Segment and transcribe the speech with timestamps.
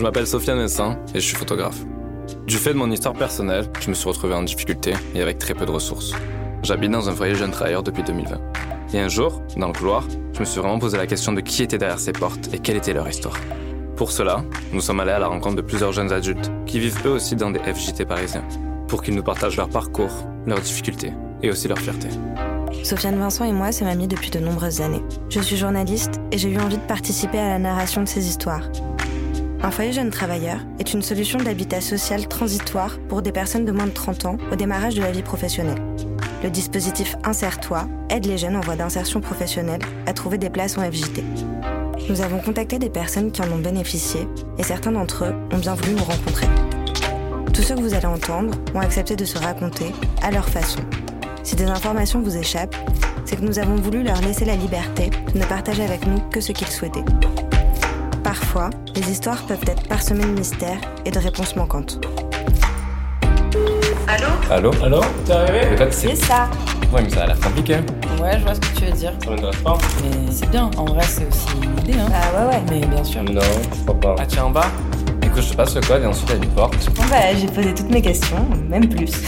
[0.00, 1.76] Je m'appelle Sofiane Messin et je suis photographe.
[2.46, 5.52] Du fait de mon histoire personnelle, je me suis retrouvé en difficulté et avec très
[5.52, 6.14] peu de ressources.
[6.62, 8.40] J'habite dans un foyer jeune travailleur depuis 2020.
[8.94, 11.62] Et un jour, dans le couloir, je me suis vraiment posé la question de qui
[11.62, 13.36] était derrière ces portes et quelle était leur histoire.
[13.96, 14.42] Pour cela,
[14.72, 17.50] nous sommes allés à la rencontre de plusieurs jeunes adultes qui vivent eux aussi dans
[17.50, 18.44] des FJT parisiens,
[18.88, 21.12] pour qu'ils nous partagent leur parcours, leurs difficultés
[21.42, 22.08] et aussi leur fierté.
[22.84, 25.02] Sofiane Vincent et moi sommes amis depuis de nombreuses années.
[25.28, 28.62] Je suis journaliste et j'ai eu envie de participer à la narration de ces histoires.
[29.62, 33.86] Un foyer jeune travailleur est une solution d'habitat social transitoire pour des personnes de moins
[33.86, 35.82] de 30 ans au démarrage de la vie professionnelle.
[36.42, 40.90] Le dispositif Insère-toi aide les jeunes en voie d'insertion professionnelle à trouver des places en
[40.90, 41.22] FJT.
[42.08, 44.26] Nous avons contacté des personnes qui en ont bénéficié
[44.56, 46.46] et certains d'entre eux ont bien voulu nous rencontrer.
[47.52, 49.92] Tous ceux que vous allez entendre ont accepté de se raconter
[50.22, 50.80] à leur façon.
[51.42, 52.76] Si des informations vous échappent,
[53.26, 56.40] c'est que nous avons voulu leur laisser la liberté de ne partager avec nous que
[56.40, 57.04] ce qu'ils souhaitaient.
[58.30, 61.98] Parfois, les histoires peuvent être parsemées de mystères et de réponses manquantes.
[64.06, 64.28] Allô?
[64.48, 64.70] Allô?
[64.84, 65.00] Allô?
[65.26, 65.88] T'es arrivé?
[65.90, 66.48] C'est ça
[66.92, 67.78] Ouais, mais ça a l'air compliqué.
[68.22, 69.12] Ouais, je vois ce que tu veux dire.
[69.24, 72.06] Ça m'intéresse pas Mais c'est bien, en vrai, c'est aussi une idée, hein.
[72.08, 72.62] Bah ouais ouais.
[72.70, 73.24] Mais bien sûr.
[73.24, 73.40] Non,
[73.74, 74.14] je crois pas.
[74.20, 74.70] Ah, tiens, en bas
[75.24, 76.88] Écoute, je te passe le code et ensuite il y a une porte.
[76.94, 79.10] Bon bah j'ai posé toutes mes questions, même plus.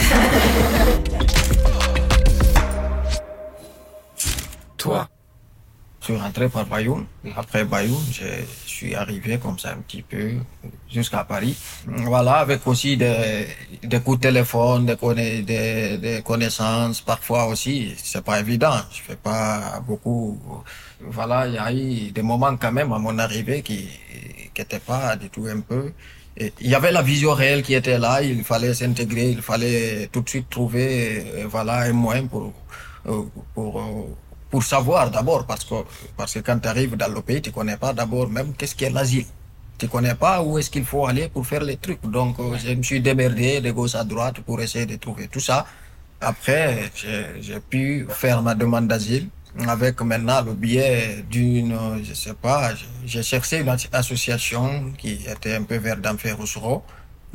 [6.03, 7.05] Je suis rentré par Bayoum.
[7.37, 8.25] Après Bayoum, je
[8.65, 10.31] suis arrivé comme ça un petit peu
[10.91, 11.55] jusqu'à Paris.
[11.87, 13.47] Voilà, avec aussi des,
[13.81, 16.99] des coups de téléphone, des, conna- des, connaissances.
[16.99, 18.75] Parfois aussi, c'est pas évident.
[18.91, 20.37] Je fais pas beaucoup.
[20.99, 23.87] Voilà, il y a eu des moments quand même à mon arrivée qui
[24.53, 25.93] qui étaient pas du tout un peu.
[26.37, 28.21] Il y avait la vision réelle qui était là.
[28.21, 29.29] Il fallait s'intégrer.
[29.31, 32.51] Il fallait tout de suite trouver, euh, voilà, un moyen pour
[33.07, 33.21] euh,
[33.57, 34.03] euh,
[34.53, 35.77] pour savoir d'abord parce que
[36.19, 38.93] parce que quand tu arrives dans le pays tu connais pas d'abord même qu'est-ce qu'est
[38.97, 39.25] l'asile.
[39.79, 42.03] Tu connais pas où est-ce qu'il faut aller pour faire les trucs.
[42.17, 45.39] Donc euh, je me suis démerdé de gauche à droite pour essayer de trouver tout
[45.49, 45.57] ça.
[46.21, 46.91] Après
[47.47, 47.83] j'ai pu
[48.21, 49.25] faire ma demande d'asile
[49.75, 51.73] avec maintenant le biais d'une
[52.07, 52.61] je sais pas
[53.11, 54.63] j'ai- cherché une as- association
[55.01, 56.35] qui était un peu vers d'enfer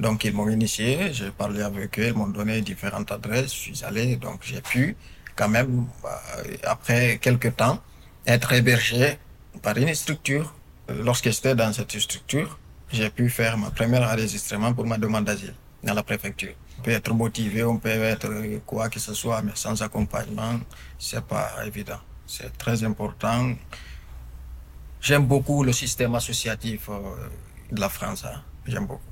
[0.05, 3.85] donc ils m'ont initié, j'ai parlé avec eux, ils m'ont donné différentes adresses, je suis
[3.85, 4.97] allé, donc j'ai pu
[5.39, 7.79] quand même, euh, après quelques temps,
[8.27, 9.19] être hébergé
[9.63, 10.47] par une structure.
[10.89, 12.59] Lorsque j'étais dans cette structure,
[12.91, 15.55] j'ai pu faire ma première enregistrement pour ma demande d'asile
[15.85, 16.55] dans la préfecture.
[16.79, 18.29] On peut être motivé, on peut être
[18.67, 20.55] quoi que ce soit, mais sans accompagnement,
[20.99, 22.01] c'est pas évident.
[22.27, 23.53] C'est très important.
[25.01, 26.99] J'aime beaucoup le système associatif euh,
[27.71, 28.25] de la France.
[28.25, 28.43] hein.
[28.67, 29.03] J'aime beaucoup.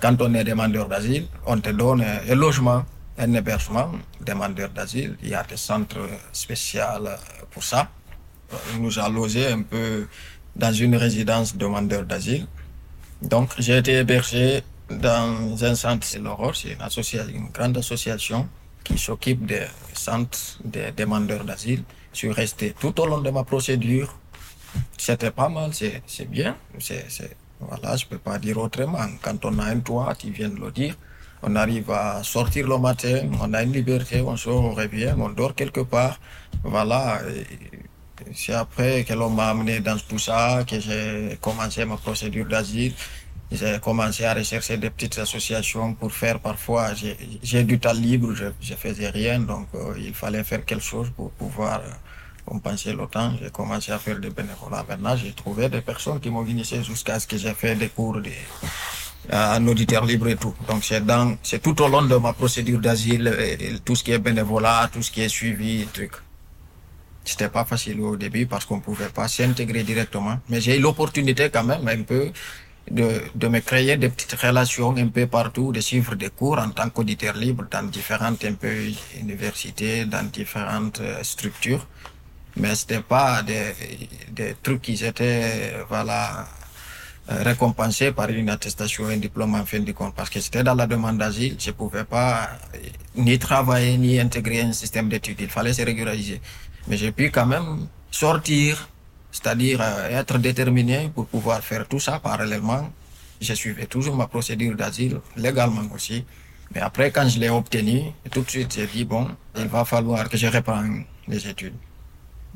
[0.00, 2.84] Quand on est demandeur d'asile, on te donne un logement,
[3.18, 3.92] un hébergement.
[4.20, 6.82] Demandeur d'asile, il y a des centres spéciaux
[7.50, 7.88] pour ça.
[8.74, 10.06] On nous a logés un peu
[10.54, 12.46] dans une résidence demandeur d'asile.
[13.22, 18.48] Donc, j'ai été hébergé dans un centre, c'est l'Aurore, c'est une, une grande association
[18.84, 21.82] qui s'occupe des centres des demandeurs d'asile.
[22.12, 24.16] Je suis resté tout au long de ma procédure.
[24.96, 26.56] C'était pas mal, c'est bien.
[26.78, 29.06] C'est- voilà, je peux pas dire autrement.
[29.22, 30.94] Quand on a un toit, tu viens de le dire,
[31.46, 35.54] on arrive à sortir le matin, on a une liberté, on on revient, on dort
[35.54, 36.18] quelque part.
[36.64, 37.20] Voilà.
[38.34, 42.94] C'est après que l'on m'a amené dans tout ça que j'ai commencé ma procédure d'asile.
[43.52, 46.86] J'ai commencé à rechercher des petites associations pour faire parfois.
[47.42, 51.10] J'ai du temps libre, je, je faisais rien, donc euh, il fallait faire quelque chose
[51.14, 51.90] pour pouvoir euh,
[52.44, 53.32] compenser le temps.
[53.40, 54.84] J'ai commencé à faire des bénévolats.
[54.88, 58.20] Maintenant, j'ai trouvé des personnes qui m'ont initié jusqu'à ce que j'ai fait des cours
[58.20, 58.30] de,
[59.32, 60.54] en auditeur libre et tout.
[60.68, 64.12] Donc c'est dans, c'est tout au long de ma procédure d'asile, et- tout ce qui
[64.12, 66.12] est bénévolat, tout ce qui est suivi, truc.
[67.24, 70.38] C'était pas facile au début parce qu'on pouvait pas s'intégrer directement.
[70.48, 72.30] Mais j'ai eu l'opportunité quand même un peu
[72.88, 76.70] de, de me créer des petites relations un peu partout, de suivre des cours en
[76.70, 78.72] tant qu'auditeur libre dans différentes un peu
[79.20, 81.84] universités, dans différentes euh, structures.
[82.58, 83.74] Mais c'était pas des,
[84.30, 86.46] des trucs qui étaient, voilà,
[87.28, 90.14] récompensés par une attestation, un diplôme en fin de compte.
[90.14, 92.78] Parce que c'était dans la demande d'asile, je pouvais pas euh,
[93.16, 95.40] ni travailler, ni intégrer un système d'études.
[95.40, 96.40] Il fallait se régulariser.
[96.88, 98.88] Mais j'ai pu quand même sortir,
[99.32, 102.90] c'est-à-dire euh, être déterminé pour pouvoir faire tout ça parallèlement.
[103.40, 106.24] Je suivais toujours ma procédure d'asile, légalement aussi.
[106.74, 110.28] Mais après, quand je l'ai obtenu, tout de suite, j'ai dit, bon, il va falloir
[110.28, 111.74] que je reprenne les études.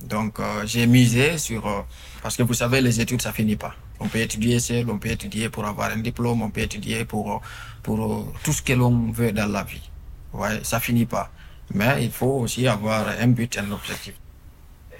[0.03, 1.67] Donc, euh, j'ai misé sur...
[1.67, 1.83] euh,
[2.23, 3.75] parce que vous savez, les études, ça finit pas.
[4.01, 7.43] On peut étudier seul, on peut étudier pour avoir un diplôme, on peut étudier pour,
[7.83, 9.91] pour euh, tout ce que l'on veut dans la vie.
[10.33, 11.31] Ouais, ça finit pas.
[11.75, 14.15] Mais il faut aussi avoir un but, un objectif.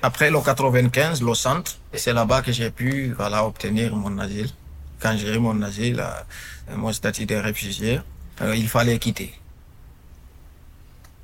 [0.03, 4.51] Après le 95, le centre, c'est là-bas que j'ai pu voilà, obtenir mon asile.
[5.01, 8.01] quand j'ai eu mon asile, euh, mon statut de réfugié,
[8.43, 9.33] euh, il fallait quitter.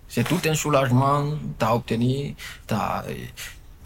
[0.09, 2.35] C'est tout un soulagement, tu as obtenu,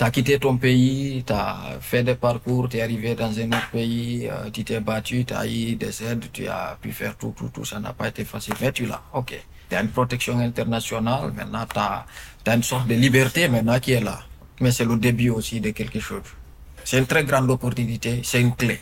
[0.01, 3.49] tu as, quitté ton pays, tu as fait des parcours, tu es arrivé dans un
[3.49, 7.15] autre pays, euh, tu t'es battu, tu as eu des aides, tu as pu faire
[7.19, 9.39] tout, tout, tout, ça n'a pas été facile, mais tu l'as, ok.
[9.69, 14.01] Tu as une protection internationale, maintenant tu as, une sorte de liberté maintenant qui est
[14.01, 14.21] là.
[14.63, 16.23] Mais c'est le début aussi de quelque chose.
[16.83, 18.81] C'est une très grande opportunité, c'est une clé.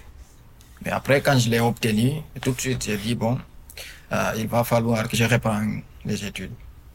[0.84, 3.40] Mais après, quand je l'ai obtenu, tout de suite, j'ai dit, bon,
[4.12, 6.52] euh, il va falloir que je reprenne les études.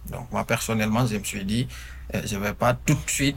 [0.09, 1.67] Donc moi, personnellement, je me suis dit,
[2.15, 3.35] euh, je vais pas tout de suite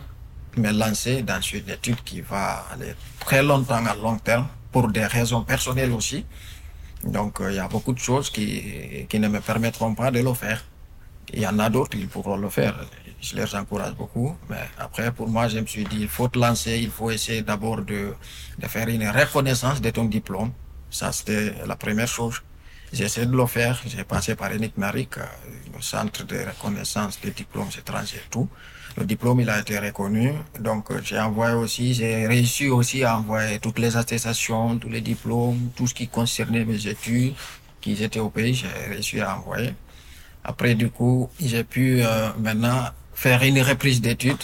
[0.57, 5.07] me lancer dans une étude qui va aller très longtemps à long terme, pour des
[5.07, 6.25] raisons personnelles aussi.
[7.05, 10.21] Donc euh, il y a beaucoup de choses qui, qui ne me permettront pas de
[10.21, 10.65] le faire.
[11.33, 12.75] Il y en a d'autres qui pourront le faire
[13.21, 14.37] je les encourage beaucoup.
[14.49, 17.43] Mais après, pour moi, je me suis dit, il faut te lancer, il faut essayer
[17.43, 18.15] d'abord de,
[18.59, 20.53] de faire une reconnaissance de ton diplôme.
[20.91, 22.43] Ça, c'était la première chose.
[22.93, 23.81] J'ai essayé de le faire.
[23.87, 25.25] J'ai passé par Enic Marik, euh,
[25.75, 28.49] le centre de reconnaissance des diplômes étrangers, tout.
[28.99, 30.33] Le diplôme, il a été reconnu.
[30.59, 35.03] Donc, euh, j'ai envoyé aussi, j'ai réussi aussi à envoyer toutes les attestations, tous les
[35.03, 37.35] diplômes, tout ce qui concernait mes études
[37.81, 39.75] qui étaient au pays, j'ai réussi à envoyer.
[40.45, 44.43] Après, du coup, j'ai pu euh, maintenant faire une reprise d'études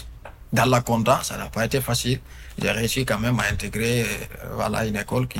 [0.51, 2.19] dans la compta, ça n'a pas été facile.
[2.61, 4.05] J'ai réussi quand même à intégrer euh,
[4.55, 5.39] voilà une école qui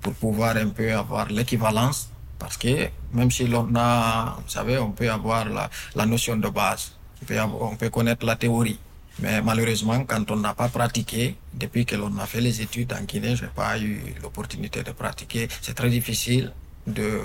[0.00, 4.90] pour pouvoir un peu avoir l'équivalence parce que même si l'on a, vous savez, on
[4.90, 6.92] peut avoir la, la notion de base,
[7.24, 8.78] on peut, on peut connaître la théorie.
[9.20, 13.02] Mais malheureusement, quand on n'a pas pratiqué, depuis que l'on a fait les études en
[13.04, 15.48] Guinée, j'ai pas eu l'opportunité de pratiquer.
[15.62, 16.52] C'est très difficile
[16.86, 17.20] de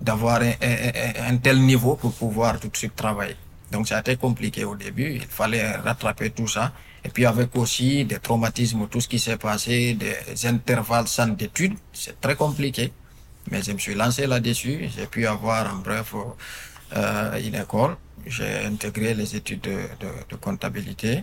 [0.00, 3.36] d'avoir un, tel niveau pour pouvoir tout de suite travailler.
[3.70, 6.72] Donc ça a été compliqué au début, il fallait rattraper tout ça.
[7.04, 11.74] Et puis avec aussi des traumatismes, tout ce qui s'est passé, des intervalles sans d'études,
[11.92, 12.92] c'est très compliqué.
[13.50, 16.14] Mais je me suis lancé là-dessus, j'ai pu avoir en bref
[16.96, 17.96] euh, une école,
[18.28, 21.22] j'ai intégré les études de, comptabilité.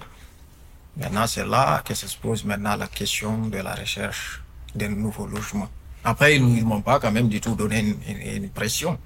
[0.97, 4.41] Maintenant c'est là que se pose maintenant la question de la recherche
[4.73, 5.69] d'un nouveau logement.
[6.03, 8.97] Après, ils ne m'ont pas quand même du tout donné une, une, pression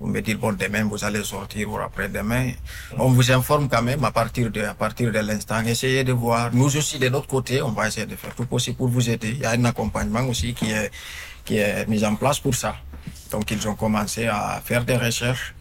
[0.00, 2.52] vous me dites bon demain vous allez sortir ou après demain
[2.98, 5.60] on vous informe quand même à partir de à partir de l'instant.
[5.66, 6.54] Essayez de voir.
[6.54, 9.30] Nous aussi de notre côté on va essayer de faire tout possible pour vous aider.
[9.30, 10.90] Il y a un accompagnement aussi qui est
[11.44, 12.76] qui est mis en place pour ça.
[13.32, 15.54] Donc ils ont commencé à faire des recherches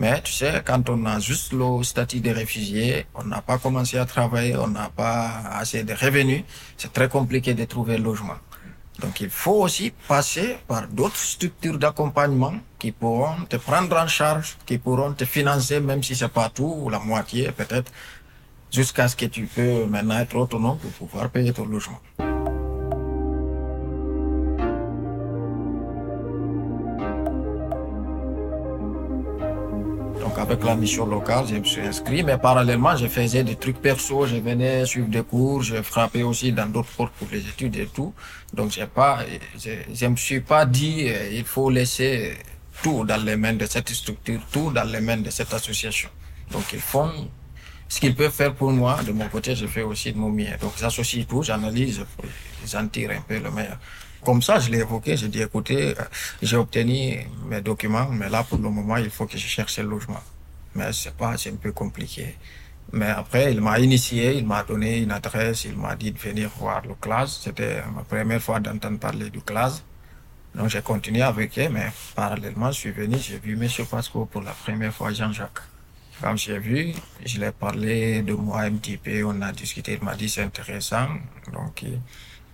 [0.00, 3.96] mais tu sais quand on a juste le statut de réfugié on n'a pas commencé
[3.98, 6.42] à travailler on n'a pas assez de revenus
[6.76, 8.40] c'est très compliqué de trouver le logement
[9.00, 14.56] donc il faut aussi passer par d'autres structures d'accompagnement qui pourront te prendre en charge,
[14.66, 17.90] qui pourront te financer, même si c'est pas tout, ou la moitié peut-être,
[18.70, 22.00] jusqu'à ce que tu peux maintenant être autonome pour pouvoir payer ton logement.
[30.40, 34.26] Avec la mission locale, je me suis inscrit, mais parallèlement, je faisais des trucs perso,
[34.26, 37.86] je venais suivre des cours, je frappais aussi dans d'autres portes pour les études et
[37.86, 38.12] tout.
[38.52, 39.20] Donc j'ai pas,
[39.58, 42.38] je, je me suis pas dit, euh, il faut laisser
[42.82, 46.08] tout dans les mains de cette structure, tout dans les mains de cette association.
[46.50, 47.12] Donc ils font
[47.88, 48.98] ce qu'ils peuvent faire pour moi.
[49.06, 50.56] De mon côté, je fais aussi de mon mieux.
[50.60, 52.04] Donc j'associe tout, j'analyse,
[52.66, 53.78] j'en tire un peu le meilleur.
[54.24, 55.94] Comme ça, je l'ai évoqué, j'ai dit, écoutez,
[56.42, 59.88] j'ai obtenu mes documents, mais là, pour le moment, il faut que je cherche le
[59.88, 60.20] logement.
[60.74, 62.36] Mais c'est pas, c'est un peu compliqué.
[62.92, 66.50] Mais après, il m'a initié, il m'a donné une adresse, il m'a dit de venir
[66.58, 67.40] voir le classe.
[67.44, 69.84] C'était ma première fois d'entendre parler du classe.
[70.54, 73.68] Donc j'ai continué avec eux, mais parallèlement, je suis venu, j'ai vu M.
[73.88, 75.60] Pasco pour la première fois, Jean-Jacques.
[76.20, 76.92] Quand j'ai vu,
[77.24, 80.42] je l'ai parlé de moi un petit peu, on a discuté, il m'a dit c'est
[80.42, 81.06] intéressant.
[81.52, 81.84] Donc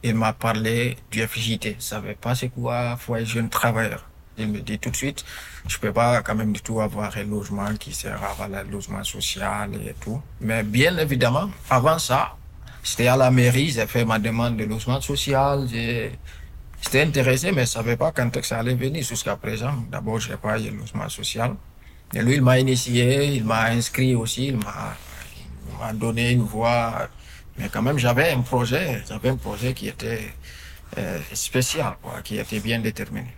[0.02, 1.76] il m'a parlé du FJT.
[1.78, 4.04] Je savais pas c'est quoi foyer jeune travailleur.
[4.38, 5.24] Il me dit tout de suite,
[5.66, 9.02] je peux pas quand même du tout avoir un logement qui sera à le logement
[9.02, 10.20] social et tout.
[10.40, 12.36] Mais bien évidemment, avant ça,
[12.82, 15.66] j'étais à la mairie, j'ai fait ma demande de logement social,
[16.82, 19.72] J'étais intéressé, mais je savais pas quand ça allait venir jusqu'à présent.
[19.90, 21.56] D'abord, j'ai pas eu le logement social.
[22.14, 27.08] Et lui, il m'a initié, il m'a inscrit aussi, il m'a donné une voie
[27.58, 30.28] mais quand même, j'avais un projet, j'avais un projet qui était
[30.98, 33.34] euh, spécial, quoi, qui était bien déterminé.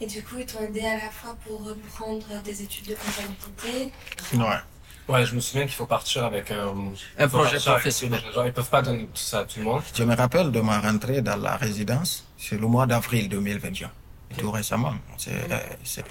[0.00, 3.92] Et du coup, ils t'ont aidé à la fois pour reprendre des études de comptabilité
[4.34, 4.60] Ouais.
[5.08, 6.72] Ouais, je me souviens qu'il faut partir avec euh,
[7.16, 8.20] un projet professionnel.
[8.20, 9.82] Avec, genre, ils peuvent pas donner tout ça à tout le monde.
[9.94, 13.88] Je me rappelle de ma rentrée dans la résidence, c'est le mois d'avril 2021,
[14.36, 14.94] tout récemment.
[15.16, 16.02] C'est, euh,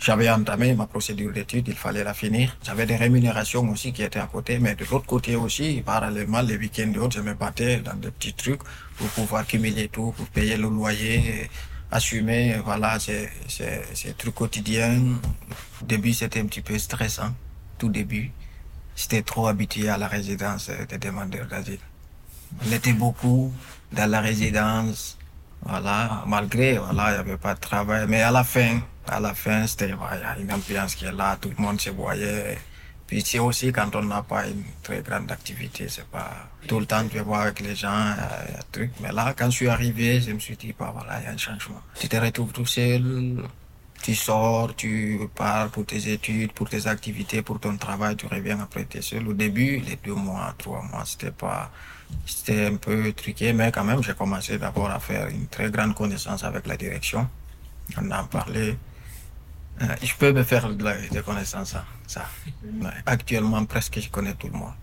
[0.00, 2.56] j'avais entamé ma procédure d'études, il fallait la finir.
[2.64, 6.56] J'avais des rémunérations aussi qui étaient à côté, mais de l'autre côté aussi, parallèlement, les
[6.56, 8.62] week-ends et autres, je me battais dans des petits trucs
[8.96, 11.48] pour pouvoir cumuler tout, pour payer le loyer,
[11.92, 14.40] assumer voilà ces, ces, ces trucs.
[14.40, 14.48] Au
[15.82, 17.32] début, c'était un petit peu stressant,
[17.78, 18.32] tout début.
[18.96, 21.78] J'étais trop habitué à la résidence des demandeurs d'asile.
[22.66, 23.52] On était beaucoup
[23.92, 25.18] dans la résidence,
[25.62, 28.06] voilà, malgré, voilà, il n'y avait pas de travail.
[28.08, 31.04] Mais à la fin, à la fin, c'était, voilà, il y a une ambiance qui
[31.04, 32.58] est là, tout le monde se voyait.
[33.20, 37.06] C'est aussi quand on n'a pas une très grande activité, c'est pas tout le temps
[37.08, 38.90] tu vas voir avec les gens, un truc.
[39.00, 41.30] Mais là, quand je suis arrivé, je me suis dit, bah voilà, il y a
[41.32, 41.80] un changement.
[41.98, 43.42] Tu te retrouves tout seul,
[44.02, 48.60] tu sors, tu pars pour tes études, pour tes activités, pour ton travail, tu reviens
[48.60, 49.26] après t'es seul.
[49.28, 51.70] Au début, les deux mois, trois mois, c'était pas,
[52.26, 55.94] c'était un peu truqué, mais quand même, j'ai commencé d'abord à faire une très grande
[55.94, 57.28] connaissance avec la direction.
[57.96, 58.76] On en parlait.
[59.80, 61.84] Je peux me faire de la de connaissances, ça.
[62.06, 62.28] ça.
[63.06, 64.74] Actuellement, presque, je connais tout le monde.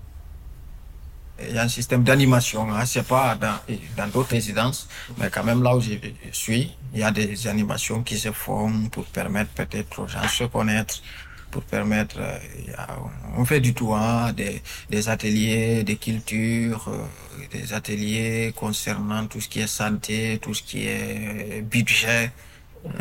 [1.48, 2.86] Il y a un système d'animation, hein.
[2.86, 5.93] c'est pas dans d'autres résidences, mais quand même là où je
[6.34, 10.27] suis, il y a des animations qui se font pour permettre peut-être aux gens de
[10.27, 11.01] se connaître,
[11.50, 12.38] pour permettre, euh,
[13.38, 19.41] on fait du tout, hein, des, des ateliers, des cultures, euh, des ateliers concernant tout
[19.41, 22.31] ce qui est santé, tout ce qui est budget.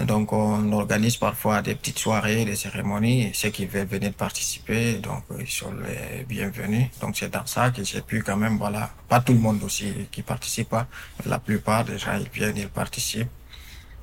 [0.06, 5.23] Donc on organise parfois des petites soirées, des cérémonies, ceux qui veulent venir participer, donc
[5.38, 6.88] ils sont les bienvenus.
[7.00, 9.92] Donc c'est dans ça que j'ai pu quand même, voilà, pas tout le monde aussi
[10.11, 10.87] qui participe, hein,
[11.18, 13.30] mais la plupart des gens ils viennent, ils participent.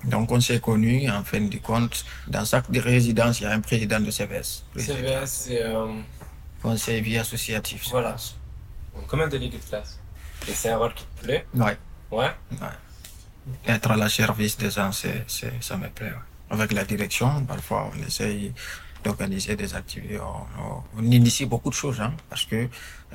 [0.06, 3.60] Donc on s'est connus, en fin de compte, dans chaque résidence, il y a un
[3.60, 4.64] président de CVS.
[4.74, 4.98] président.
[4.98, 5.88] CVS, c'est euh,
[6.62, 7.88] Conseil vie associatif.
[7.92, 8.16] voilà,
[9.08, 10.00] comme un délégué de classe.
[10.48, 11.46] Et c'est un rôle qui te plaît?
[11.54, 11.78] Ouais?
[12.12, 12.32] Ouais.
[13.68, 15.26] Être à la service des gens, c'est,
[15.62, 16.14] ça me plaît.
[16.50, 18.54] Avec la direction, parfois, on essaye
[19.04, 20.20] d'organiser des activités.
[20.20, 22.68] On, on- on initie beaucoup de choses, hein, parce que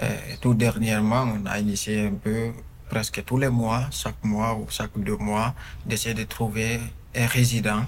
[0.03, 0.09] euh,
[0.41, 2.53] tout dernièrement, on a initié un peu,
[2.89, 5.55] presque tous les mois, chaque mois ou chaque deux mois,
[5.87, 6.81] d'essayer de trouver
[7.17, 7.83] un résident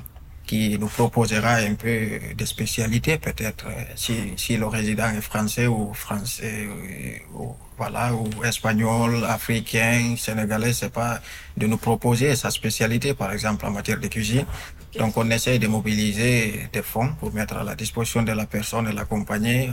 [0.47, 5.67] qui nous proposera un peu de spécialités, peut-être euh, si, si le résident est français
[5.67, 11.21] ou français euh, ou, voilà ou espagnol, africain, sénégalais, c'est pas
[11.57, 14.45] de nous proposer sa spécialité, par exemple en matière de cuisine.
[14.99, 18.89] Donc on essaie de mobiliser des fonds pour mettre à la disposition de la personne
[18.89, 19.71] et l'accompagner.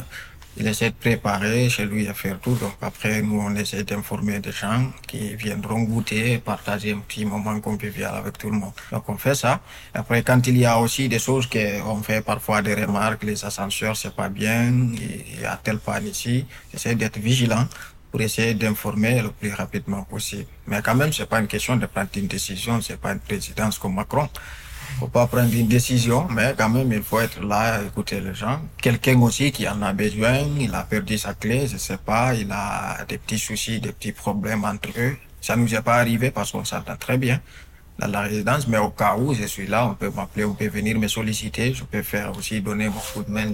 [0.60, 2.54] Il essaie de préparer chez lui à faire tout.
[2.56, 7.58] Donc après, nous, on essaie d'informer des gens qui viendront goûter, partager un petit moment
[7.62, 8.74] convivial avec tout le monde.
[8.92, 9.62] Donc on fait ça.
[9.94, 13.96] Après, quand il y a aussi des choses qu'on fait parfois des remarques, les ascenseurs,
[13.96, 17.66] c'est pas bien, il y a tel panne ici, j'essaie d'être vigilant
[18.12, 20.48] pour essayer d'informer le plus rapidement possible.
[20.68, 23.78] Mais quand même, c'est pas une question de prendre une décision, c'est pas une présidence
[23.80, 24.28] comme Macron.
[24.98, 28.60] Faut pas prendre une décision, mais quand même, il faut être là, écouter les gens.
[28.82, 32.52] Quelqu'un aussi qui en a besoin, il a perdu sa clé, je sais pas, il
[32.52, 35.16] a des petits soucis, des petits problèmes entre eux.
[35.42, 37.40] Ça nous est pas arrivé parce qu'on s'entend très bien
[38.00, 40.68] dans la résidence, mais au cas où je suis là, on peut m'appeler, on peut
[40.68, 43.52] venir me solliciter, je peux faire aussi donner mon coup de main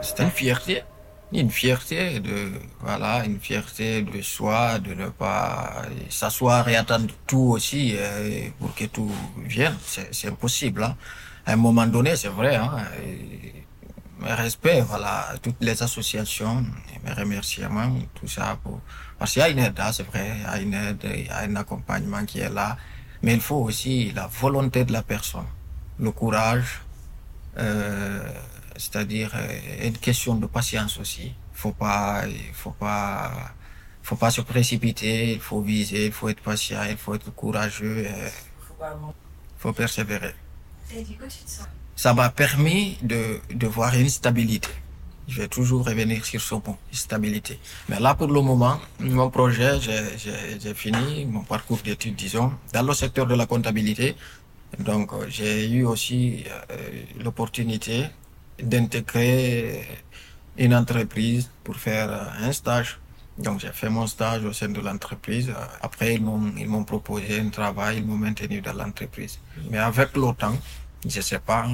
[0.00, 0.82] C'est une fierté.
[1.32, 7.52] Une fierté de, voilà, une fierté de soi, de ne pas s'asseoir et attendre tout
[7.54, 9.12] aussi euh, pour que tout
[9.44, 9.76] vienne.
[10.10, 10.82] C'est impossible.
[10.82, 10.96] Hein.
[11.46, 12.56] À un moment donné, c'est vrai.
[12.56, 12.78] Hein,
[14.20, 16.64] mes respects, voilà, toutes les associations,
[17.04, 18.58] mes remerciements, tout ça.
[18.62, 18.80] Pour...
[19.18, 21.26] Parce qu'il y a une aide, hein, c'est vrai, il y a une aide, il
[21.26, 22.76] y a un accompagnement qui est là.
[23.22, 25.46] Mais il faut aussi la volonté de la personne,
[25.98, 26.80] le courage,
[27.58, 28.22] euh,
[28.80, 31.32] c'est-à-dire euh, une question de patience aussi.
[31.52, 33.52] Faut pas, il faut pas,
[34.02, 35.32] faut pas se précipiter.
[35.34, 38.30] Il faut viser, il faut être patient, il faut être courageux, il
[39.58, 40.34] faut persévérer.
[41.94, 44.70] Ça m'a permis de, de voir une stabilité.
[45.28, 47.60] Je vais toujours revenir sur ce mot, stabilité.
[47.88, 52.94] Mais là, pour le moment, mon projet, j'ai- fini mon parcours d'études, disons, dans le
[52.94, 54.16] secteur de la comptabilité.
[54.78, 56.76] Donc, euh, j'ai eu aussi euh,
[57.22, 58.06] l'opportunité
[58.62, 59.86] d'intégrer
[60.56, 62.98] une entreprise pour faire un stage.
[63.38, 65.50] Donc, j'ai fait mon stage au sein de l'entreprise.
[65.80, 69.38] Après, ils m'ont, ils m'ont proposé un travail, ils m'ont maintenu dans l'entreprise.
[69.70, 70.58] Mais avec le temps,
[71.08, 71.66] je sais pas,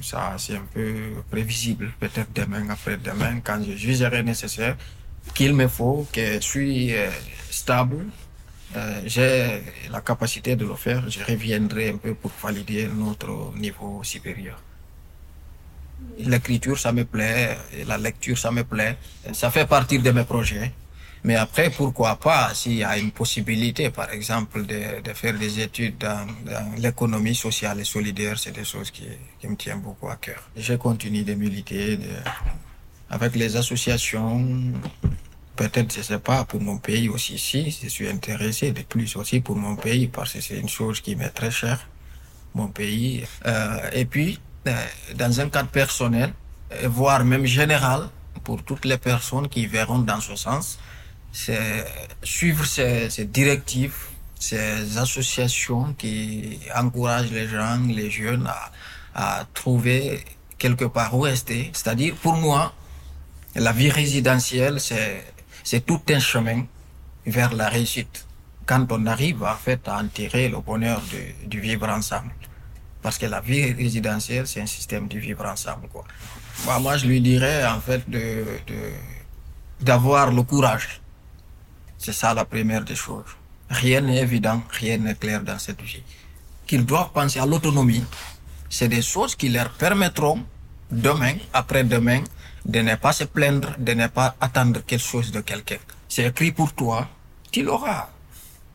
[0.00, 0.94] ça, c'est un peu
[1.30, 1.92] prévisible.
[2.00, 4.76] Peut-être demain, après-demain, quand je jugerai nécessaire
[5.34, 7.08] qu'il me faut, que je suis euh,
[7.50, 8.06] stable,
[8.74, 14.02] euh, j'ai la capacité de le faire, je reviendrai un peu pour valider notre niveau
[14.02, 14.60] supérieur.
[16.18, 18.96] L'écriture, ça me plaît, et la lecture, ça me plaît.
[19.32, 20.72] Ça fait partie de mes projets.
[21.24, 25.60] Mais après, pourquoi pas, s'il y a une possibilité, par exemple, de, de faire des
[25.60, 29.04] études dans, dans l'économie sociale et solidaire, c'est des choses qui,
[29.40, 30.42] qui me tiennent beaucoup à cœur.
[30.56, 32.04] Je continue de militer de-
[33.08, 34.44] avec les associations,
[35.54, 39.40] peut-être, je sais pas, pour mon pays aussi, si, je suis intéressé de plus aussi
[39.40, 41.88] pour mon pays parce que c'est une chose qui m'est très chère,
[42.54, 43.24] mon pays.
[43.46, 44.40] Euh, et puis,
[45.14, 46.32] dans un cadre personnel,
[46.72, 48.08] euh, voire même général,
[48.44, 50.78] pour toutes les personnes qui verront dans ce sens,
[51.32, 51.84] c'est
[52.22, 53.94] suivre ces, ces directives,
[54.38, 58.72] ces associations qui encouragent les gens, les jeunes à,
[59.14, 60.24] à trouver
[60.58, 61.70] quelque part où rester.
[61.72, 62.72] C'est-à-dire, pour moi,
[63.54, 66.64] la vie résidentielle, c'est, tout un chemin
[67.26, 68.26] vers la réussite.
[68.66, 72.32] Quand on arrive, en fait, à enterrer le bonheur de, du vivre ensemble.
[73.02, 76.04] Parce que la vie résidentielle, c'est un système de vivre ensemble, quoi.
[76.80, 78.44] Moi, je lui dirais, en fait, de,
[79.80, 81.00] d'avoir le courage.
[81.98, 83.24] C'est ça la première des choses.
[83.68, 86.02] Rien n'est évident, rien n'est clair dans cette vie.
[86.66, 88.04] Qu'ils doivent penser à l'autonomie.
[88.70, 90.44] C'est des choses qui leur permettront,
[90.90, 92.22] demain, après-demain,
[92.64, 95.78] de ne pas se plaindre, de ne pas attendre quelque chose de quelqu'un.
[96.08, 97.08] C'est écrit pour toi,
[97.50, 98.08] tu l'auras.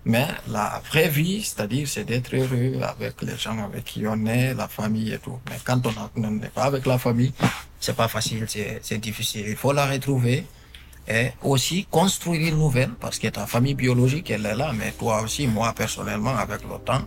[0.07, 4.53] Mais la vraie vie, c'est-à-dire, c'est d'être heureux avec les gens avec qui on est,
[4.53, 5.37] la famille et tout.
[5.49, 7.33] Mais quand on n'est pas avec la famille,
[7.81, 9.45] c'est pas facile, c'est, difficile.
[9.49, 10.45] Il faut la retrouver
[11.09, 15.21] et aussi construire une nouvelle parce que ta famille biologique, elle est là, mais toi
[15.23, 17.01] aussi, moi personnellement, avec le temps,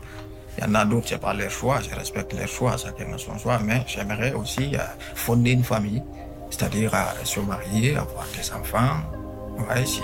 [0.58, 3.16] il y en a d'autres, c'est pas leur choix, je respecte leur choix, chacun a
[3.16, 4.80] son choix, mais j'aimerais aussi euh,
[5.14, 6.02] fonder une famille,
[6.50, 9.00] c'est-à-dire euh, se marier, avoir des enfants,
[9.70, 10.02] ouais, si,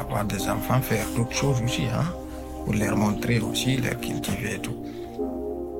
[0.00, 2.04] avoir des enfants, faire d'autres choses aussi, hein,
[2.68, 4.76] pour leur montrer aussi, cultiver et tout.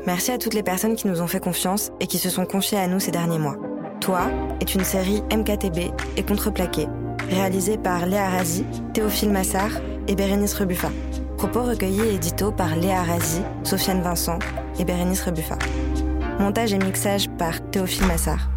[0.06, 2.78] Merci à toutes les personnes qui nous ont fait confiance et qui se sont confiées
[2.78, 3.56] à nous ces derniers mois.
[4.00, 4.22] Toi
[4.62, 6.86] est une série MKTB et Contreplaqué,
[7.28, 8.64] réalisée par Léa Razi,
[8.94, 9.72] Théophile Massard
[10.06, 10.88] et Bérénice Rebuffa.
[11.36, 14.38] Propos recueillis et édito par Léa Razi, Sofiane Vincent
[14.78, 15.58] et Bérénice Rebuffa.
[16.40, 18.48] Montage et mixage par Théophile Massard.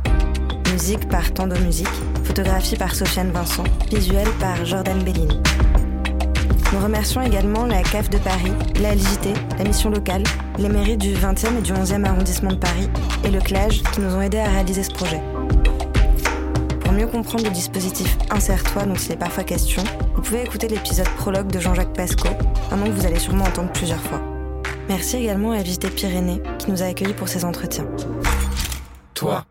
[0.72, 1.90] Musique par Tando Musique.
[2.24, 3.66] Photographie par Sofiane Vincent.
[3.90, 5.42] Visuel par Jordan Bellini.
[6.74, 10.24] Nous remercions également la CAF de Paris, la LJT, la mission locale,
[10.58, 12.90] les mairies du 20e et du 11e arrondissement de Paris
[13.26, 15.22] et le CLAGE qui nous ont aidés à réaliser ce projet.
[16.80, 19.84] Pour mieux comprendre le dispositif Insère-toi dont il est parfois question,
[20.16, 22.30] vous pouvez écouter l'épisode prologue de Jean-Jacques Pasco,
[22.72, 24.22] un nom que vous allez sûrement entendre plusieurs fois.
[24.88, 27.88] Merci également à LJT Pyrénées qui nous a accueillis pour ces entretiens.
[29.14, 29.46] Toi,